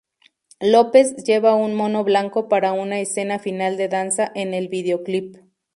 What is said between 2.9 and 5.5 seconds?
escena final de danza en el videoclip.